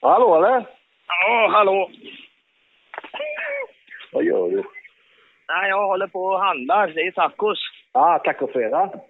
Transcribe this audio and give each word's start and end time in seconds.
Hallå 0.00 0.36
eller? 0.36 0.66
Ja, 1.08 1.48
hallå. 1.52 1.90
Vad 4.12 4.24
gör 4.24 4.50
du? 4.50 4.62
Nej, 5.48 5.68
jag 5.68 5.86
håller 5.86 6.06
på 6.06 6.24
och 6.24 6.40
handlar. 6.40 6.88
Det 6.88 7.00
är 7.00 7.10
tacos. 7.10 7.58
Ah, 7.92 8.18
tacofredag. 8.18 9.00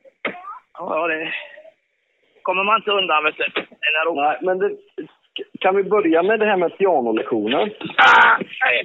Ja, 0.79 1.06
det 1.06 1.33
kommer 2.43 2.65
man 2.65 2.76
inte 2.76 2.90
undan, 2.90 3.24
vet 3.24 3.37
du. 3.37 3.44
Nej, 4.15 4.38
men 4.43 4.58
det, 4.58 4.76
kan 5.61 5.76
vi 5.76 5.85
börja 5.85 6.22
med 6.22 6.40
det 6.40 6.47
här 6.47 6.56
med 6.56 6.79
pianolektionen? 6.79 7.70
Ah, 7.97 8.39
nej. 8.61 8.84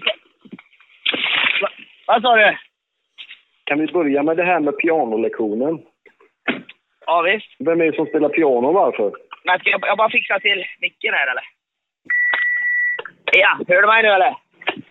Va, 1.61 1.69
vad 2.07 2.21
sa 2.21 2.35
du? 2.35 2.57
Kan 3.63 3.79
vi 3.79 3.87
börja 3.87 4.23
med 4.23 4.37
det 4.37 4.43
här 4.43 4.59
med 4.59 4.77
pianolektionen? 4.77 5.79
Ja, 7.05 7.21
visst. 7.21 7.55
Vem 7.59 7.81
är 7.81 7.85
det 7.85 7.95
som 7.95 8.05
spelar 8.05 8.29
piano 8.29 8.71
varför? 8.71 9.11
Men 9.43 9.59
ska 9.59 9.69
jag, 9.69 9.81
jag 9.83 9.97
bara 9.97 10.09
fixa 10.09 10.39
till 10.39 10.65
micken 10.81 11.13
här, 11.13 11.31
eller? 11.31 11.43
Ja, 13.35 13.59
hör 13.67 13.81
du 13.81 13.87
mig 13.87 14.03
nu, 14.03 14.09
eller? 14.09 14.35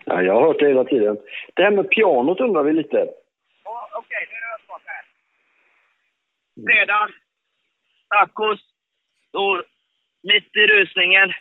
Ja, 0.05 0.21
jag 0.21 0.33
har 0.33 0.41
hört 0.41 0.59
det 0.59 0.67
hela 0.67 0.83
tiden. 0.83 1.17
Det 1.53 1.63
här 1.63 1.71
med 1.71 1.89
pianot 1.89 2.39
undrar 2.39 2.63
vi 2.63 2.73
lite. 2.73 2.97
Ja, 3.63 3.89
Okej, 3.93 4.27
nu 4.29 4.35
är 4.35 4.41
det 4.41 4.55
öppet 4.55 4.83
här. 4.85 5.03
Fredag. 6.65 7.09
Tacos. 8.09 8.59
Då, 9.33 9.63
mitt 10.23 10.55
i 10.55 10.67
rusningen. 10.67 11.33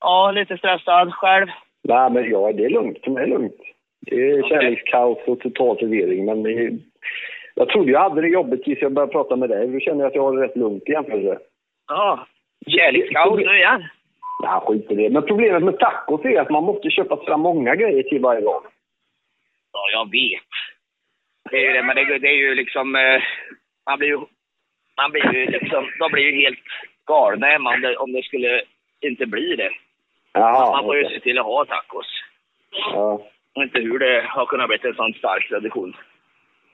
Ja, 0.00 0.30
lite 0.30 0.58
stressad 0.58 1.14
själv. 1.14 1.46
Nej, 1.82 2.10
men 2.10 2.30
ja, 2.30 2.52
det 2.52 2.64
är 2.64 2.70
lugnt. 2.70 2.98
Det 3.04 3.22
är 3.22 3.26
lugnt. 3.26 3.60
Det 4.00 4.30
är 4.30 4.48
kärlekskaos 4.48 5.18
och 5.26 5.40
total 5.40 5.78
förvirring, 5.78 6.24
men 6.24 6.46
är, 6.46 6.70
jag 7.54 7.68
trodde 7.68 7.92
jag 7.92 8.00
hade 8.00 8.20
det 8.20 8.28
jobbigt 8.28 8.64
tills 8.64 8.82
jag 8.82 8.92
började 8.92 9.12
prata 9.12 9.36
med 9.36 9.48
dig. 9.48 9.68
Då 9.68 9.80
känner 9.80 10.00
jag 10.00 10.08
att 10.08 10.14
jag 10.14 10.22
har 10.22 10.36
det 10.36 10.44
rätt 10.44 10.56
lugnt 10.56 10.88
i 10.88 10.92
jämförelse. 10.92 11.38
Ja. 11.88 12.26
Kärlekskaos 12.66 13.36
nu 13.38 13.56
igen. 13.56 13.84
Nej, 14.42 14.60
skit 14.60 14.90
i 14.90 14.94
det. 14.94 15.10
Men 15.10 15.22
problemet 15.26 15.62
med 15.62 15.78
tacos 15.78 16.24
är 16.24 16.40
att 16.40 16.50
man 16.50 16.64
måste 16.64 16.90
köpa 16.90 17.16
fram 17.24 17.40
många 17.40 17.74
grejer 17.74 18.02
till 18.02 18.20
varje 18.22 18.40
gång. 18.40 18.62
Ja, 19.72 19.80
jag 19.92 20.10
vet. 20.10 20.50
Det 21.50 21.56
är 21.56 21.60
ju 21.66 21.72
det, 21.72 21.82
men 21.82 21.96
det, 21.96 22.18
det 22.18 22.28
är 22.28 22.36
ju 22.36 22.54
liksom... 22.54 22.96
Eh, 22.96 23.22
man 23.86 23.98
blir 23.98 24.08
ju... 24.08 24.18
Man 24.96 25.10
blir 25.10 25.32
ju 25.34 25.46
liksom... 25.46 25.90
De 25.98 26.12
blir 26.12 26.22
ju 26.30 26.40
helt 26.40 26.58
galna 27.06 27.46
hemma 27.46 27.74
om 27.74 27.80
det, 27.80 27.96
om 27.96 28.12
det 28.12 28.22
skulle 28.22 28.62
inte 29.00 29.26
bli 29.26 29.56
det. 29.56 29.70
Jaha, 30.32 30.70
man 30.76 30.84
får 30.84 30.96
ju 30.96 31.04
se 31.08 31.20
till 31.20 31.38
att 31.38 31.44
ha 31.44 31.64
tacos. 31.64 32.06
ja. 32.92 33.20
Och 33.56 33.62
inte 33.62 33.80
hur 33.80 33.98
det 33.98 34.24
har 34.28 34.46
kunnat 34.46 34.68
bli 34.68 34.78
en 34.82 34.94
sån 34.94 35.14
stark 35.14 35.48
tradition. 35.48 35.96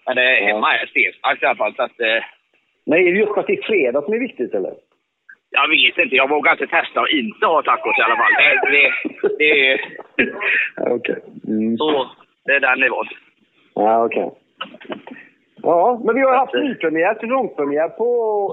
Men 0.06 0.16
det, 0.16 0.41
Ja. 0.41 0.47
hemma 0.47 0.75
är 0.77 0.86
stenstarkt 0.86 1.42
i 1.42 1.47
alla 1.47 1.56
fall, 1.56 1.75
så 1.75 1.83
att... 1.83 2.00
Eh, 2.00 2.25
Men 2.86 2.98
är 2.98 3.05
det 3.12 3.19
just 3.19 3.33
att 3.38 3.47
det 3.47 3.53
är 3.53 3.62
fredag 3.62 4.03
som 4.03 4.14
är 4.14 4.19
viktigt, 4.19 4.55
eller? 4.55 4.75
Jag 5.51 5.69
vet 5.69 5.98
inte, 5.98 6.17
jag 6.17 6.29
vågar 6.29 6.53
inte 6.53 6.67
testa 6.67 7.01
att 7.01 7.11
inte 7.11 7.47
ha 7.47 7.62
tacos 7.62 7.98
i 7.98 8.03
alla 8.03 8.17
fall. 8.17 8.33
Det, 8.39 8.70
det, 8.70 8.93
det 9.39 9.70
är 9.70 9.81
Okej. 10.97 11.19
Mm. 11.48 11.77
så... 11.77 12.11
Det 12.45 12.53
är 12.53 12.61
den 12.61 12.81
nivån. 12.81 13.06
Ja, 13.75 14.05
okej. 14.05 14.31
Ja, 15.62 16.01
men 16.05 16.15
vi 16.15 16.21
har 16.21 16.37
haft 16.37 16.55
nypremiär, 16.55 17.15
säsongspremiär 17.15 17.89
på 17.89 18.06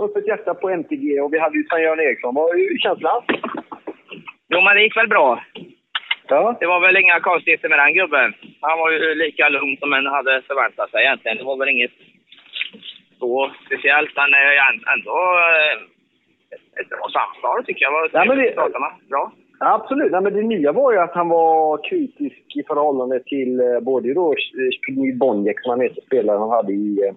Öppet 0.06 0.28
hjärta 0.28 0.54
på 0.54 0.70
MTG 0.70 1.22
och 1.22 1.34
vi 1.34 1.40
hade 1.40 1.58
ju 1.58 1.64
Sven-Göran 1.64 2.00
Eriksson. 2.00 2.36
Vad 2.36 2.56
är 2.56 2.78
känslan? 2.78 3.24
Jo, 4.50 4.62
men 4.62 4.76
det 4.76 4.84
gick 4.84 4.98
väl 4.98 5.08
bra. 5.08 5.44
Ja. 6.28 6.58
Det 6.60 6.66
var 6.66 6.80
väl 6.80 6.98
inga 6.98 7.20
konstigheter 7.20 7.70
med 7.70 7.80
den 7.80 7.94
gubben. 7.94 8.34
Han 8.62 8.80
var 8.80 8.92
ju 8.92 9.16
lika 9.16 9.50
lugn 9.50 9.78
som 9.78 9.94
en 9.94 10.06
hade 10.06 10.42
förväntat 10.42 10.92
sig 10.92 11.04
egentligen. 11.04 11.38
Det 11.38 11.44
var 11.44 11.58
väl 11.58 11.70
inget 11.70 11.92
så 13.20 13.52
speciellt, 13.66 14.16
men 14.16 14.34
eh, 14.34 14.94
ändå 14.94 15.18
eh, 16.78 16.82
ett 16.82 16.90
bra 16.90 17.08
samtal 17.18 17.66
tycker 17.66 17.86
jag. 17.86 17.92
Var 17.92 18.10
Ja, 18.14 18.26
men 18.26 18.38
det-. 18.38 18.56
Bra. 19.10 19.32
Absolut. 19.60 20.12
Nej, 20.12 20.22
men 20.22 20.34
det 20.34 20.44
nya 20.44 20.72
var 20.72 20.92
ju 20.92 20.98
att 21.00 21.14
han 21.14 21.30
var 21.30 21.78
kritisk 21.90 22.56
i 22.56 22.64
förhållande 22.68 23.20
till 23.20 23.60
eh, 23.60 23.80
både 23.80 24.14
då 24.14 24.34
Zbigniew 24.84 25.18
Boniek 25.18 25.62
som 25.62 25.70
han 25.70 25.82
heter, 25.82 26.02
spelaren 26.02 26.40
han 26.42 26.50
hade 26.50 26.74
i, 26.74 27.08
eh, 27.08 27.14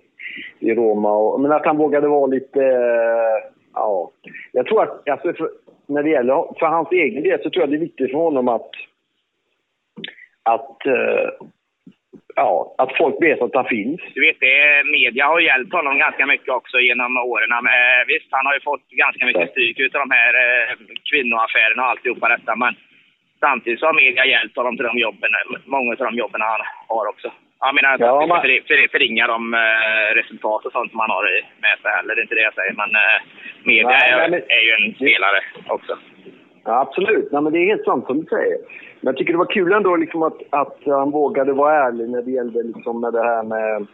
i 0.71 0.75
Roma. 0.75 1.13
Och, 1.17 1.41
men 1.41 1.53
att 1.53 1.67
han 1.67 1.77
vågade 1.77 2.09
vara 2.09 2.27
lite... 2.27 2.61
eh, 2.65 3.51
Ja. 3.75 4.11
Jag 4.53 4.67
tror 4.67 4.83
att 4.83 5.09
alltså, 5.09 5.33
för, 5.33 5.51
när 5.87 6.03
det 6.03 6.11
gäller 6.11 6.59
för 6.59 6.67
hans 6.67 6.89
egen 6.93 7.23
del 7.23 7.43
så 7.43 7.51
tror 7.51 7.63
jag 7.63 7.71
det 7.71 7.77
är 7.77 7.81
viktigt 7.81 8.11
för 8.11 8.19
honom 8.19 8.49
att... 8.49 8.71
Att... 10.43 10.87
eh, 10.87 11.47
Ja, 12.37 12.75
att 12.79 12.97
folk 12.97 13.17
vet 13.23 13.43
att 13.43 13.55
han 13.55 13.65
finns. 13.65 14.01
Du 14.15 14.21
vet, 14.27 14.41
det, 14.41 14.85
media 14.99 15.27
har 15.27 15.41
hjälpt 15.41 15.73
honom 15.73 15.99
ganska 15.99 16.27
mycket 16.27 16.49
också 16.49 16.77
genom 16.81 17.17
åren. 17.17 17.49
Men, 17.49 17.67
eh, 17.67 18.01
visst, 18.07 18.29
han 18.31 18.47
har 18.47 18.55
ju 18.55 18.61
fått 18.61 18.89
ganska 18.91 19.27
mycket 19.27 19.51
stryk 19.51 19.79
utav 19.79 20.01
de 20.01 20.11
här 20.11 20.33
eh, 20.35 20.77
kvinnoaffärerna 21.11 21.83
och 21.83 21.89
alltihopa 21.89 22.29
detta. 22.29 22.57
Men 22.57 22.75
samtidigt 23.41 23.81
så 23.81 23.87
har 23.87 23.95
media 23.95 24.25
hjälpt 24.27 24.57
honom 24.57 24.77
till 24.77 24.87
de 24.87 24.99
jobben, 24.99 25.31
många 25.65 25.91
av 25.93 25.97
de 25.97 26.15
jobben 26.15 26.41
han 26.41 26.61
har 26.89 27.07
också. 27.09 27.33
Jag 27.61 27.75
menar, 27.75 27.91
Ja, 28.01 28.07
ja, 28.07 28.27
man- 28.27 28.41
för, 28.43 28.49
för, 28.69 28.89
förringa 28.95 29.27
de 29.27 29.55
eh, 29.55 30.15
resultat 30.15 30.65
och 30.67 30.73
sånt 30.73 30.91
som 30.91 31.01
han 31.01 31.11
har 31.11 31.25
med 31.65 31.77
sig 31.83 31.91
heller. 31.97 32.15
Det 32.15 32.21
är 32.21 32.23
inte 32.29 32.35
det 32.35 32.49
jag 32.51 32.55
säger. 32.55 32.73
Men 32.83 32.91
eh, 32.95 33.19
media 33.65 33.89
Nej, 33.89 34.11
är, 34.11 34.17
nej, 34.19 34.31
men- 34.31 34.51
är 34.59 34.63
ju 34.69 34.73
en 34.73 34.95
spelare 34.95 35.41
också. 35.69 35.99
Ja, 36.65 36.81
absolut. 36.81 37.29
Nej, 37.33 37.43
men 37.43 37.53
det 37.53 37.59
är 37.59 37.67
helt 37.67 37.85
sant 37.85 38.07
som 38.07 38.21
du 38.21 38.27
säger. 38.27 38.59
Men 39.01 39.11
jag 39.13 39.17
tycker 39.17 39.33
det 39.33 39.39
var 39.39 39.55
kul 39.55 39.73
ändå 39.73 39.97
liksom 39.97 40.23
att, 40.23 40.39
att 40.51 40.79
han 40.87 41.11
vågade 41.11 41.53
vara 41.53 41.87
ärlig 41.87 42.09
när 42.09 42.23
det 42.23 42.31
gällde 42.31 42.63
liksom 42.63 43.01
med 43.01 43.13
det 43.13 43.23
här 43.23 43.43
med 43.43 43.87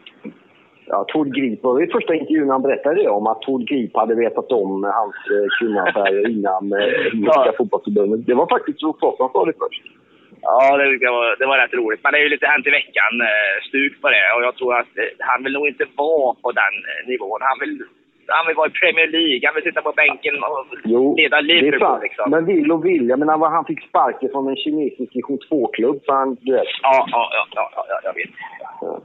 ja, 0.86 1.04
Tord 1.08 1.34
Grip. 1.34 1.64
Och 1.64 1.82
I 1.82 1.86
första 1.86 2.14
intervjun 2.14 2.50
han 2.50 2.62
berättade 2.62 3.02
det 3.02 3.08
om 3.08 3.26
att 3.26 3.42
Tord 3.42 3.68
Grip 3.68 3.96
hade 3.96 4.14
vetat 4.14 4.52
om 4.52 4.84
hans 4.84 5.14
eh, 5.34 5.46
kvinnoaffärer 5.58 6.28
innan 6.28 6.72
eh, 6.72 7.06
Engelska 7.12 7.46
Ja. 7.46 7.52
fotbollsförbundet. 7.58 8.26
Det 8.26 8.34
var 8.34 8.46
faktiskt 8.46 8.80
så 8.80 8.92
som 9.00 9.28
sa 9.32 9.44
det 9.44 9.52
först. 9.58 9.82
Ja, 10.42 10.76
det, 10.76 10.98
det, 10.98 11.10
var, 11.16 11.36
det 11.38 11.46
var 11.46 11.58
rätt 11.58 11.74
roligt. 11.74 12.00
Men 12.02 12.12
det 12.12 12.18
är 12.18 12.22
ju 12.22 12.28
lite 12.28 12.46
hänt 12.46 12.66
i 12.66 12.70
veckan 12.70 13.12
eh, 13.30 14.00
på 14.02 14.08
det. 14.08 14.26
Och 14.36 14.42
jag 14.42 14.54
tror 14.56 14.76
att 14.80 14.92
han 15.18 15.44
vill 15.44 15.52
nog 15.52 15.68
inte 15.68 15.86
vara 15.96 16.34
på 16.42 16.52
den 16.52 16.74
nivån. 17.06 17.40
Han 17.50 17.58
vill, 17.62 17.74
han 18.28 18.46
vill 18.46 18.56
vara 18.56 18.68
i 18.68 18.70
Premier 18.80 19.08
League. 19.08 19.40
Han 19.44 19.54
vill 19.54 19.64
sitta 19.64 19.82
på 19.82 19.92
bänken 19.92 20.34
och 20.44 20.66
Jo, 20.84 21.14
leda 21.16 21.40
Liverpool. 21.40 22.00
Liksom. 22.02 22.30
Men 22.30 22.44
vill 22.46 22.72
och 22.72 22.84
vill. 22.84 23.08
Jag 23.08 23.18
menar, 23.18 23.50
han 23.50 23.64
fick 23.64 23.88
sparken 23.88 24.28
från 24.32 24.48
en 24.48 24.56
kinesisk 24.56 25.12
division 25.12 25.38
2-klubb. 25.50 25.98
Så 26.06 26.12
han, 26.12 26.36
du 26.40 26.52
vet, 26.52 26.64
Ja, 26.82 27.06
ja, 27.10 27.22
ja, 27.36 27.46
ja, 27.54 27.70
ja, 27.76 27.84
ja, 27.88 27.96
jag 28.04 28.14
vet. 28.14 28.30
ja. 28.80 29.00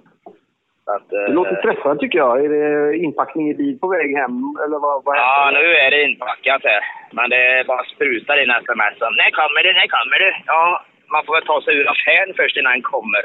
Att, 0.95 1.13
eh, 1.13 1.19
Det 1.27 1.33
låter 1.39 1.55
stressad 1.55 1.99
tycker 1.99 2.17
jag. 2.17 2.45
Är 2.45 2.49
det 2.49 2.97
inpackning 2.97 3.49
i 3.49 3.53
bil 3.53 3.79
på 3.79 3.87
väg 3.87 4.09
hem? 4.21 4.37
Eller 4.63 4.77
vad, 4.85 5.03
vad 5.05 5.15
Ja, 5.17 5.51
nu 5.53 5.65
är 5.83 5.91
det 5.91 6.03
inpackat 6.03 6.61
här. 6.63 6.81
Men 7.11 7.29
det 7.29 7.63
bara 7.67 7.83
sprutar 7.83 8.43
in 8.43 8.49
sms. 8.49 8.99
När 9.21 9.31
kommer 9.39 9.63
du? 9.63 9.69
När 9.73 9.87
kommer 9.97 10.17
du? 10.23 10.29
Ja, 10.45 10.81
man 11.13 11.25
får 11.25 11.33
väl 11.33 11.45
ta 11.45 11.61
sig 11.61 11.73
ur 11.79 11.89
affären 11.93 12.33
först 12.37 12.57
innan 12.57 12.71
han 12.71 12.81
kommer. 12.81 13.23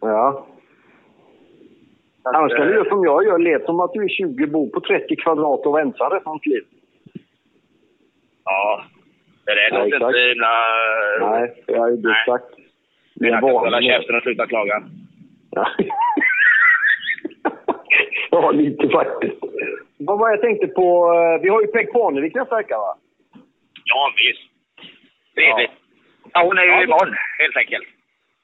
Ja. 0.00 0.46
Annars 2.34 2.52
kan 2.56 2.66
du 2.66 2.72
eh, 2.72 2.76
göra 2.76 2.88
som 2.88 3.04
jag 3.04 3.24
gör. 3.24 3.38
Let 3.38 3.64
som 3.64 3.80
att 3.80 3.92
du 3.92 4.04
är 4.04 4.08
20, 4.08 4.46
bor 4.46 4.70
på 4.70 4.80
30 4.80 5.16
kvadrat 5.16 5.66
och 5.66 5.76
väntar 5.76 6.10
resten 6.10 6.32
av 6.32 6.40
liv. 6.44 6.62
Ja, 8.44 8.84
det 9.46 9.68
Ja, 9.70 9.78
låter 9.78 9.86
exakt. 9.96 10.04
inte 10.16 10.20
himla... 10.28 10.52
Nej, 11.30 11.62
jag 11.66 11.88
är 11.92 12.10
exakt. 12.20 12.44
Men 13.14 13.28
är 13.28 13.32
jag 13.32 13.40
kan 13.40 13.50
hålla 13.50 13.82
käften 13.82 14.16
och 14.16 14.22
sluta 14.22 14.46
klaga. 14.46 14.82
Ja. 15.50 15.66
ja, 18.30 18.50
lite 18.50 18.88
faktiskt. 18.88 19.36
Vad 19.98 20.18
var 20.18 20.30
jag 20.30 20.40
tänkte 20.40 20.66
på? 20.66 21.12
eh, 21.14 21.42
Vi 21.42 21.48
har 21.48 21.60
ju 21.60 21.66
Peg 21.66 21.92
Parnevik 21.92 22.34
nästa 22.34 22.56
vecka 22.56 22.76
va? 22.78 22.94
Ja, 23.84 24.12
visst. 24.16 24.42
Trevligt. 25.34 25.70
Ja. 26.32 26.42
hon 26.44 26.58
är 26.58 26.62
ju 26.62 26.68
Ja, 26.70 26.82
imorgon, 26.82 27.14
helt 27.38 27.56
enkelt. 27.56 27.84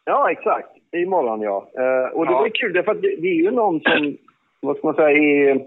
Ja, 0.05 0.31
exakt. 0.31 0.69
Imorgon 0.97 1.41
ja. 1.41 1.69
Eh, 1.79 2.13
och 2.17 2.27
det 2.27 2.33
Ja. 2.33 2.39
var 2.41 2.49
kul 2.49 2.73
därför 2.73 2.93
att 2.93 3.03
det, 3.03 3.17
det 3.17 3.29
är 3.29 3.35
ju 3.43 3.51
någon 3.51 3.81
som, 3.81 4.17
vad 4.61 4.77
ska 4.77 4.87
man 4.87 4.95
säga, 4.95 5.11
är, 5.11 5.61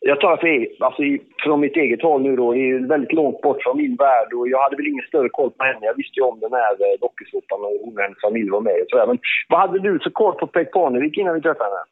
jag 0.00 0.20
talar 0.20 0.36
för, 0.36 0.84
alltså, 0.84 1.02
från 1.44 1.60
mitt 1.60 1.76
eget 1.76 2.02
håll 2.02 2.22
nu 2.22 2.36
då, 2.36 2.56
är 2.56 2.88
väldigt 2.88 3.12
långt 3.12 3.40
bort 3.40 3.62
från 3.62 3.76
min 3.76 3.96
värld 3.96 4.32
och 4.32 4.48
jag 4.48 4.62
hade 4.62 4.76
väl 4.76 4.86
ingen 4.86 5.04
större 5.06 5.28
koll 5.28 5.50
på 5.50 5.64
henne. 5.64 5.86
Jag 5.86 5.96
visste 5.96 6.20
ju 6.20 6.24
om 6.26 6.40
den 6.40 6.52
här 6.52 6.72
eh, 6.72 6.98
dokusåpan 7.00 7.60
och 7.64 7.76
hon 7.84 7.96
och 7.96 8.02
hennes 8.02 8.20
familj 8.20 8.50
var 8.50 8.60
med 8.60 8.80
och 8.82 8.86
sådär. 8.90 9.06
Men 9.06 9.18
vad 9.48 9.60
hade 9.60 9.78
du 9.78 9.98
för 9.98 10.10
koll 10.10 10.34
på 10.34 10.46
Peg 10.46 10.72
Parnevik 10.72 11.18
innan 11.18 11.34
vi 11.34 11.40
träffade 11.40 11.70
henne? 11.70 11.84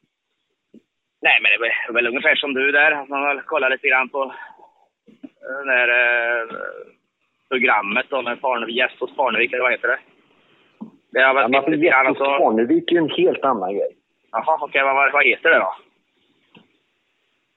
Nej, 1.21 1.39
men 1.41 1.51
det 1.51 1.57
var 1.87 1.93
väl 1.93 2.07
ungefär 2.07 2.35
som 2.35 2.53
du 2.53 2.71
där. 2.71 3.05
Man 3.09 3.23
väl 3.25 3.41
kollar 3.41 3.69
lite 3.69 3.87
grann 3.87 4.09
på 4.09 4.23
eh, 4.23 5.65
det 5.65 5.71
där 5.71 5.87
eh, 5.89 6.47
programmet 7.49 8.05
då 8.09 8.21
med 8.21 8.41
Parnevik, 8.41 8.75
gäst 8.75 8.99
hos 8.99 9.15
Parnevik, 9.15 9.53
eller 9.53 9.63
vad 9.63 9.71
heter 9.71 9.87
det? 9.87 9.99
Det 11.15 11.21
har 11.23 11.35
Ja, 11.41 11.49
sett 11.51 11.63
för 11.63 11.71
lite 11.71 11.85
grann 11.89 12.05
Jesper 12.05 12.25
och 12.25 12.31
så... 12.37 12.43
Parnevik 12.43 12.91
är 12.91 12.95
ju 12.95 12.99
en 13.05 13.09
helt 13.21 13.43
annan 13.51 13.71
grej. 13.77 13.91
Jaha, 14.31 14.57
okej, 14.61 14.83
vad, 14.83 14.95
vad- 14.95 15.11
vad 15.13 15.25
heter 15.25 15.49
det 15.49 15.59
då? 15.67 15.73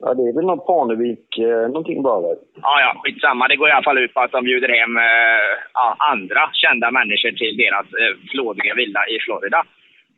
Ja, 0.03 0.15
det 0.15 0.23
är 0.29 0.35
väl 0.37 0.47
någon 0.47 0.67
Parnevik, 0.67 1.27
eh, 1.39 1.65
någonting 1.75 2.03
bara 2.03 2.21
väl? 2.29 2.39
Ja, 2.63 2.75
ja, 2.85 2.91
skitsamma. 3.03 3.49
Det 3.49 3.57
går 3.57 3.69
i 3.69 3.73
alla 3.73 3.83
fall 3.91 3.99
ut 3.99 4.15
på 4.15 4.21
att 4.21 4.33
de 4.33 4.45
bjuder 4.45 4.69
hem 4.69 4.97
eh, 4.97 5.49
ja, 5.75 5.97
andra 6.13 6.51
kända 6.53 6.91
människor 6.91 7.31
till 7.31 7.57
deras 7.57 7.87
eh, 8.01 8.13
flådiga 8.31 8.75
villa 8.75 9.03
i 9.09 9.19
Florida. 9.21 9.65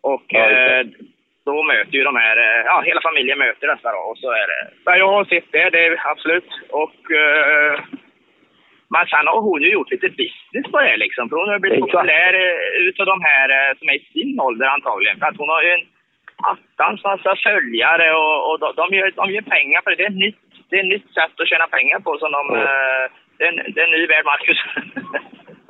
Och 0.02 0.25
Ja, 0.28 0.50
eh, 0.50 0.86
då 1.44 1.62
möter 1.62 1.93
ju 1.98 2.04
de 2.04 2.16
här, 2.16 2.36
eh, 2.36 2.62
ja, 2.66 2.82
hela 2.86 3.00
familjen 3.00 3.38
möter 3.38 3.66
dessa 3.66 3.93
då. 3.93 3.98
Och 4.10 4.19
så 4.19 4.31
är 4.31 4.46
det, 4.52 4.60
ja, 4.84 4.96
jag 4.96 5.08
har 5.08 5.25
sett 5.25 5.52
det, 5.52 5.70
det 5.70 5.86
är 5.86 6.00
absolut. 6.12 6.50
Och 6.70 7.00
eh, 7.22 7.81
Men 8.94 9.06
sen 9.06 9.26
har 9.31 9.40
hon 9.48 9.62
ju 9.62 9.70
gjort 9.72 9.90
lite 9.90 10.08
business 10.22 10.66
på 10.72 10.78
det 10.81 10.96
liksom. 11.04 11.28
För 11.28 11.37
hon 11.37 11.48
har 11.48 11.58
blivit 11.58 11.78
Exakt. 11.78 11.92
populär 11.92 12.32
eh, 12.42 12.88
utav 12.88 13.06
de 13.06 13.19
här 13.31 13.46
eh, 13.56 13.70
som 13.78 13.88
är 13.88 13.94
i 14.00 14.04
sin 14.12 14.40
ålder 14.40 14.66
antagligen. 14.66 15.19
För 15.19 15.26
att 15.26 15.40
hon 15.42 15.48
har 15.54 15.62
ju 15.62 15.70
en 15.78 15.87
attans 16.52 17.04
massa 17.04 17.32
följare 17.46 18.06
och, 18.22 18.37
och 18.48 18.56
de, 18.62 18.66
de, 18.81 18.84
gör, 18.96 19.10
de 19.20 19.25
gör 19.34 19.42
pengar 19.56 19.81
på 19.81 19.90
det. 19.90 19.96
Det 19.96 20.06
är 20.08 20.10
ett 20.16 20.25
nytt, 20.26 20.38
det 20.69 20.76
är 20.76 20.81
ett 20.84 20.94
nytt 20.94 21.08
sätt 21.19 21.34
att 21.40 21.48
tjäna 21.48 21.66
pengar 21.76 21.98
på 22.06 22.10
som 22.19 22.31
de... 22.37 22.42
Ja. 22.50 22.60
eh, 22.62 23.06
Det 23.38 23.44
är, 23.46 23.52
en, 23.52 23.72
det 23.72 23.81
är 23.81 23.84
en 23.84 23.96
ny 23.98 24.06
värld, 24.06 24.25
Marcus. 24.31 24.60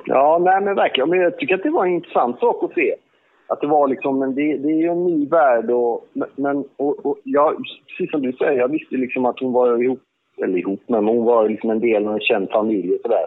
Ja, 0.05 0.37
nej 0.41 0.61
men 0.61 0.75
verkligen. 0.75 1.09
Men 1.09 1.19
jag 1.19 1.37
tycker 1.37 1.55
att 1.55 1.63
det 1.63 1.69
var 1.69 1.85
en 1.85 1.93
intressant 1.93 2.39
sak 2.39 2.63
att 2.63 2.73
se. 2.73 2.95
Att 3.49 3.61
det 3.61 3.67
var 3.67 3.87
liksom, 3.87 4.19
men 4.19 4.35
det, 4.35 4.57
det 4.57 4.67
är 4.67 4.81
ju 4.85 4.87
en 4.87 5.05
ny 5.05 5.27
värld 5.29 5.69
och, 5.71 6.05
men, 6.35 6.57
och, 6.77 7.05
och 7.05 7.17
jag, 7.23 7.63
precis 7.87 8.11
som 8.11 8.21
du 8.21 8.31
säger, 8.33 8.59
jag 8.59 8.71
visste 8.71 8.95
liksom 8.95 9.25
att 9.25 9.39
hon 9.39 9.53
var 9.53 9.83
ihop, 9.83 9.99
eller 10.41 10.57
ihop 10.57 10.83
med, 10.87 11.03
men 11.03 11.15
hon 11.15 11.25
var 11.25 11.49
liksom 11.49 11.69
en 11.69 11.79
del 11.79 12.07
av 12.07 12.13
en 12.13 12.19
känd 12.19 12.49
familj 12.49 12.93
och 12.93 13.01
sådär. 13.01 13.25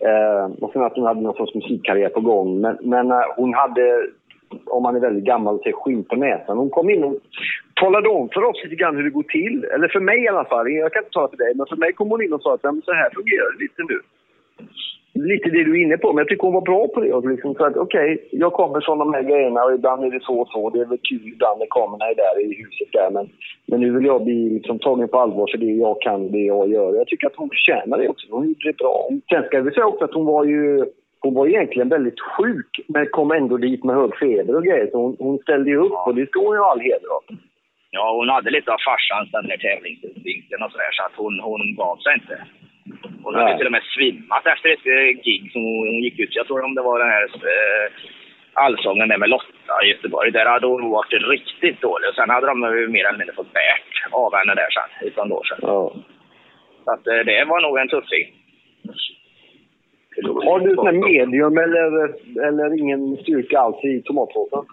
Eh, 0.00 0.46
och 0.60 0.72
sen 0.72 0.82
att 0.82 0.96
hon 0.96 1.06
hade 1.06 1.20
någon 1.20 1.36
sorts 1.36 1.54
musikkarriär 1.54 2.08
på 2.08 2.20
gång. 2.20 2.60
Men, 2.60 2.78
men 2.80 3.10
eh, 3.10 3.26
hon 3.36 3.54
hade, 3.54 4.06
om 4.66 4.82
man 4.82 4.96
är 4.96 5.00
väldigt 5.00 5.24
gammal, 5.24 5.62
ser 5.62 5.72
skinn 5.72 6.04
på 6.04 6.16
näsan. 6.16 6.58
Hon 6.58 6.70
kom 6.70 6.90
in 6.90 7.04
och 7.04 7.14
talade 7.80 8.08
om 8.08 8.28
för 8.28 8.42
oss 8.44 8.64
lite 8.64 8.76
grann 8.76 8.96
hur 8.96 9.04
det 9.04 9.10
går 9.10 9.22
till. 9.22 9.64
Eller 9.64 9.88
för 9.88 10.00
mig 10.00 10.24
i 10.24 10.28
alla 10.28 10.44
fall. 10.44 10.70
Jag 10.70 10.92
kan 10.92 11.02
inte 11.02 11.12
tala 11.12 11.28
för 11.28 11.36
dig, 11.36 11.54
men 11.54 11.66
för 11.66 11.76
mig 11.76 11.92
kom 11.92 12.10
hon 12.10 12.22
in 12.22 12.32
och 12.32 12.42
sa 12.42 12.54
att 12.54 12.60
så 12.60 12.92
här 12.92 13.10
fungerar 13.14 13.52
det 13.52 13.62
lite 13.62 13.82
nu 13.88 14.00
lite 15.16 15.48
det 15.50 15.64
du 15.64 15.80
är 15.80 15.84
inne 15.84 15.96
på, 15.96 16.12
men 16.12 16.18
jag 16.22 16.28
tycker 16.28 16.42
hon 16.42 16.54
var 16.54 16.70
bra 16.70 16.88
på 16.88 17.00
det. 17.00 17.12
Och 17.12 17.28
liksom, 17.30 17.54
så 17.54 17.64
att, 17.64 17.76
okej, 17.76 18.28
jag 18.30 18.52
kommer 18.52 18.80
från 18.80 18.98
de 18.98 19.14
här 19.14 19.22
grejerna 19.22 19.64
och 19.64 19.74
ibland 19.74 20.04
är 20.04 20.10
det 20.10 20.22
så 20.22 20.40
och 20.40 20.48
så. 20.48 20.70
Det 20.70 20.80
är 20.80 20.84
väl 20.84 20.98
kul 20.98 21.28
ibland 21.34 21.58
när 21.58 21.66
kamerorna 21.70 22.04
är 22.04 22.14
där 22.14 22.36
i 22.44 22.54
huset 22.62 22.88
där. 22.92 23.10
Men, 23.12 23.28
men 23.66 23.80
nu 23.80 23.90
vill 23.96 24.06
jag 24.06 24.24
bli 24.24 24.50
liksom, 24.50 24.78
tagen 24.78 25.08
på 25.08 25.20
allvar 25.20 25.46
för 25.52 25.58
det 25.58 25.72
jag 25.86 26.00
kan, 26.00 26.32
det 26.32 26.44
jag 26.44 26.68
gör. 26.68 26.94
Jag 26.94 27.06
tycker 27.06 27.26
att 27.26 27.36
hon 27.36 27.48
förtjänar 27.48 27.98
det 27.98 28.08
också. 28.08 28.26
Hon 28.30 28.46
gjorde 28.46 28.68
det 28.70 28.76
bra. 28.76 29.08
Sen 29.30 29.42
ska 29.42 29.60
vi 29.60 29.70
säga 29.70 29.86
också 29.86 30.04
att 30.04 30.14
hon 30.14 30.26
var 30.26 30.44
ju 30.44 30.84
hon 31.20 31.34
var 31.34 31.46
egentligen 31.46 31.88
väldigt 31.88 32.20
sjuk, 32.20 32.80
men 32.88 33.06
kom 33.06 33.30
ändå 33.30 33.56
dit 33.56 33.84
med 33.84 33.96
hög 33.96 34.18
feber 34.18 34.56
och 34.56 34.64
grejer. 34.64 34.88
Så 34.90 34.96
hon, 35.02 35.16
hon 35.18 35.38
ställde 35.38 35.70
ju 35.70 35.76
upp 35.76 36.06
och 36.06 36.14
det 36.14 36.26
ska 36.26 36.40
hon 36.40 36.54
ju 36.54 36.60
ha 36.60 36.70
all 36.70 36.80
heder 36.80 37.08
av. 37.16 37.24
Ja, 37.90 38.04
hon 38.18 38.28
hade 38.28 38.50
lite 38.50 38.72
av 38.72 38.80
farsans 38.88 39.32
den 39.32 39.46
där 39.50 39.56
tävlingsinstinkten 39.56 40.62
och 40.62 40.72
sådär, 40.72 40.92
så 40.92 41.02
att 41.06 41.16
hon, 41.22 41.40
hon 41.40 41.74
gav 41.74 41.96
sig 41.96 42.14
inte. 42.14 42.36
Hon 43.26 43.34
hade 43.34 43.46
Nej. 43.46 43.58
till 43.58 43.66
och 43.66 43.72
med 43.72 43.82
svimmat 43.94 44.46
efter 44.46 44.68
ett 44.68 44.86
eh, 44.86 45.22
gig 45.24 45.52
som 45.52 45.62
hon, 45.62 46.02
gick 46.02 46.18
ut. 46.18 46.36
Jag 46.36 46.46
tror 46.46 46.64
om 46.64 46.74
det 46.74 46.82
var 46.82 46.98
den 46.98 47.08
här 47.08 47.24
eh, 47.24 47.86
allsången 48.52 49.08
där 49.08 49.18
med 49.18 49.28
Lotta 49.28 49.74
i 49.84 49.88
Göteborg. 49.88 50.30
Där 50.30 50.46
hade 50.46 50.66
hon 50.66 50.90
varit 50.90 51.12
riktigt 51.12 51.80
dålig. 51.80 52.08
Och 52.08 52.14
sen 52.14 52.30
hade 52.30 52.46
de 52.46 52.60
mer 52.60 53.04
eller 53.06 53.18
mindre 53.18 53.34
fått 53.34 53.52
bärt 53.52 53.92
av 54.10 54.34
henne 54.34 54.54
där 54.54 54.70
sen, 54.70 55.08
utan 55.08 55.28
då 55.28 55.42
sen. 55.48 55.58
Ja. 55.62 55.94
Så 56.84 56.90
att 56.90 57.06
eh, 57.06 57.20
det 57.28 57.44
var 57.44 57.60
nog 57.60 57.78
en 57.78 57.88
tuffing. 57.88 58.26
Har 60.48 60.60
du 60.60 60.74
sån 60.74 61.00
medium 61.00 61.58
eller, 61.58 61.90
eller 62.48 62.80
ingen 62.80 63.16
styrka 63.16 63.58
alls 63.58 63.84
i 63.84 64.02
tomatsåsen? 64.02 64.64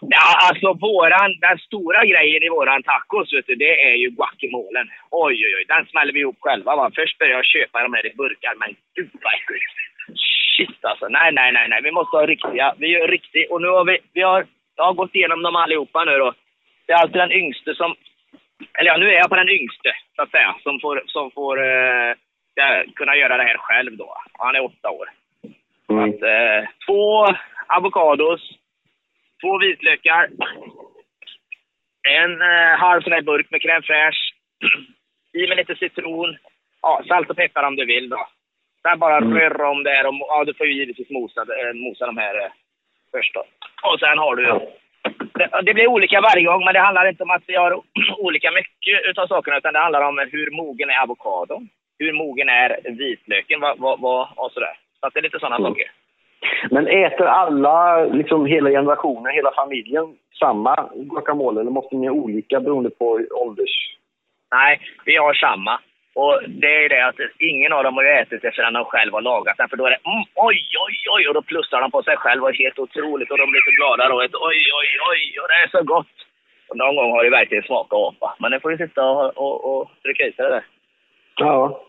Ja, 0.00 0.48
alltså 0.48 0.72
våran, 0.72 1.30
den 1.40 1.58
stora 1.58 2.04
grejen 2.04 2.42
i 2.42 2.48
våran 2.48 2.82
tacos, 2.82 3.32
vet 3.32 3.46
du, 3.46 3.54
det 3.54 3.90
är 3.90 3.94
ju 3.94 4.10
guacamolen. 4.10 4.86
Oj, 5.10 5.34
oj, 5.46 5.54
oj, 5.58 5.64
den 5.68 5.86
smäller 5.86 6.12
vi 6.12 6.20
ihop 6.20 6.36
själva. 6.40 6.76
Va? 6.76 6.90
Först 6.94 7.18
började 7.18 7.38
jag 7.38 7.44
köpa 7.44 7.82
de 7.82 7.94
här 7.94 8.06
i 8.06 8.14
burkar, 8.14 8.54
men 8.58 8.76
gud 8.94 9.10
vad 9.22 9.34
äckligt. 9.34 9.74
Shit 10.56 10.84
alltså, 10.84 11.08
nej, 11.08 11.32
nej, 11.32 11.52
nej, 11.52 11.68
nej, 11.68 11.80
vi 11.82 11.90
måste 11.90 12.16
ha 12.16 12.26
riktiga. 12.26 12.74
Vi 12.78 12.88
gör 12.88 13.08
riktigt. 13.08 13.50
Och 13.50 13.60
nu 13.60 13.68
har 13.68 13.84
vi, 13.84 13.98
vi 14.12 14.22
har, 14.22 14.46
jag 14.76 14.84
har 14.84 14.92
gått 14.92 15.14
igenom 15.14 15.42
dem 15.42 15.56
allihopa 15.56 16.04
nu 16.04 16.18
då. 16.18 16.32
Det 16.86 16.92
är 16.92 16.96
alltid 16.96 17.20
den 17.20 17.32
yngste 17.32 17.74
som, 17.74 17.94
eller 18.78 18.90
ja, 18.90 18.96
nu 18.96 19.08
är 19.08 19.18
jag 19.18 19.28
på 19.30 19.36
den 19.36 19.48
yngste, 19.48 19.90
så 20.16 20.22
att 20.22 20.30
säga, 20.30 20.54
som 20.62 20.80
får, 20.80 21.02
som 21.06 21.30
får 21.30 21.56
eh, 21.64 22.14
kunna 22.94 23.16
göra 23.16 23.36
det 23.36 23.42
här 23.42 23.58
själv 23.58 23.96
då. 23.96 24.16
Han 24.32 24.54
är 24.54 24.64
åtta 24.64 24.90
år. 24.90 25.08
Mm. 25.90 26.04
Att, 26.04 26.22
eh, 26.22 26.68
två 26.86 27.26
avokados, 27.66 28.59
två 29.40 29.58
vitlökar, 29.58 30.28
en 32.08 32.42
eh, 32.42 32.78
halv 32.78 33.02
sån 33.02 33.12
här 33.12 33.22
burk 33.22 33.50
med 33.50 33.60
crème 33.62 33.82
fraîche, 33.82 34.24
i 35.38 35.46
med 35.48 35.56
lite 35.56 35.74
citron, 35.74 36.36
ja, 36.82 37.02
salt 37.08 37.30
och 37.30 37.36
peppar 37.36 37.62
om 37.66 37.76
du 37.76 37.84
vill 37.86 38.08
då. 38.08 38.28
Sen 38.82 38.98
bara 38.98 39.16
Mm. 39.16 39.34
röra 39.38 39.68
om 39.70 39.82
det 39.82 39.90
här 39.90 40.06
och 40.06 40.14
ja, 40.18 40.44
du 40.44 40.54
får 40.54 40.66
ju 40.66 40.72
givetvis 40.72 41.10
mosa, 41.10 41.40
eh, 41.40 41.72
mosa 41.74 42.06
de 42.06 42.16
här 42.18 42.34
eh, 42.44 42.50
först 43.12 43.34
då. 43.34 43.44
Och 43.82 43.98
sen 44.00 44.18
har 44.18 44.36
du 44.36 44.42
det, 45.34 45.62
det 45.62 45.74
blir 45.74 45.86
olika 45.86 46.20
varje 46.20 46.44
gång, 46.44 46.64
men 46.64 46.74
det 46.74 46.80
handlar 46.80 47.08
inte 47.08 47.22
om 47.22 47.30
att 47.30 47.42
vi 47.46 47.56
har 47.56 47.82
olika 48.18 48.50
mycket 48.50 49.04
utav 49.10 49.26
sakerna, 49.26 49.58
utan 49.58 49.72
det 49.72 49.78
handlar 49.78 50.02
om 50.02 50.28
hur 50.32 50.50
mogen 50.50 50.90
är 50.90 51.02
avokadon, 51.02 51.68
hur 51.98 52.12
mogen 52.12 52.48
är 52.48 52.90
vitlöken, 52.90 53.60
vad, 53.60 53.78
vad, 53.78 54.00
vad, 54.00 54.28
och 54.36 54.52
sådär. 54.52 54.76
Så 55.00 55.06
att 55.06 55.14
det 55.14 55.20
är 55.20 55.22
lite 55.22 55.38
sådana 55.38 55.56
Mm. 55.56 55.70
saker. 55.70 55.90
Men 56.70 56.86
äter 56.86 57.26
alla, 57.26 58.04
liksom 58.04 58.46
hela 58.46 58.70
generationen, 58.70 59.34
hela 59.34 59.52
familjen, 59.52 60.16
samma 60.38 60.90
guacamole 60.94 61.60
eller 61.60 61.70
måste 61.70 61.96
ni 61.96 62.06
ha 62.06 62.14
olika 62.14 62.60
beroende 62.60 62.90
på 62.90 63.20
ålders... 63.30 63.96
Nej, 64.52 64.80
vi 65.04 65.16
har 65.16 65.34
samma. 65.34 65.80
Och 66.14 66.40
det 66.48 66.84
är 66.84 66.88
det 66.88 67.06
att 67.06 67.20
ingen 67.38 67.72
av 67.72 67.84
dem 67.84 67.94
har 67.94 68.04
ätit 68.04 68.42
det 68.42 68.52
förrän 68.54 68.72
de 68.72 68.84
själv 68.84 69.12
har 69.12 69.20
lagat 69.20 69.56
den. 69.56 69.68
För 69.68 69.76
då 69.76 69.86
är 69.86 69.90
det 69.90 70.10
mm, 70.10 70.24
oj, 70.34 70.62
oj, 70.86 70.96
oj, 71.14 71.28
och 71.28 71.34
då 71.34 71.42
plussar 71.42 71.80
de 71.80 71.90
på 71.90 72.02
sig 72.02 72.16
själv 72.16 72.44
och 72.44 72.54
helt 72.54 72.78
otroligt. 72.78 73.30
Och 73.30 73.38
de 73.38 73.50
blir 73.50 73.60
så 73.64 73.70
glada 73.70 74.08
då. 74.08 74.22
Ett, 74.22 74.34
oj, 74.34 74.62
oj, 74.80 74.90
oj, 75.10 75.22
och 75.40 75.48
det 75.48 75.58
är 75.64 75.68
så 75.78 75.82
gott. 75.82 76.14
Och 76.68 76.76
någon 76.76 76.96
gång 76.96 77.10
har 77.12 77.24
det 77.24 77.30
verkligen 77.30 77.64
smakat 77.64 77.98
apa. 78.08 78.36
Men 78.38 78.50
det 78.50 78.60
får 78.60 78.70
ju 78.72 78.78
sitta 78.78 79.04
och, 79.04 79.38
och, 79.38 79.56
och 79.70 79.90
trycka 80.02 80.26
i 80.26 80.32
sig 80.32 80.44
det 80.44 80.50
där. 80.50 80.64
Ja. 81.36 81.80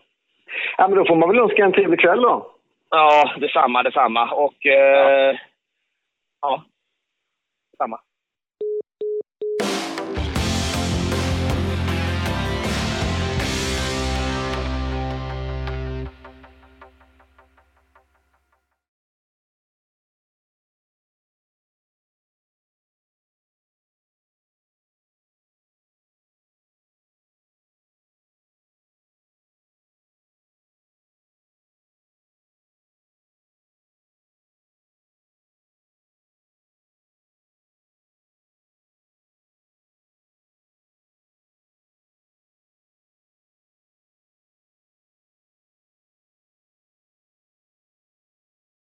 Ja, 0.76 0.88
men 0.88 0.98
då 0.98 1.04
får 1.04 1.16
man 1.16 1.28
väl 1.28 1.38
önska 1.38 1.64
en 1.64 1.72
trevlig 1.72 2.00
kväll 2.00 2.22
då. 2.22 2.51
Ja, 2.94 3.34
detsamma, 3.40 3.82
detsamma. 3.82 4.32
Och 4.32 4.66
eh, 4.66 5.36
ja, 6.42 6.64
detsamma. 7.72 8.00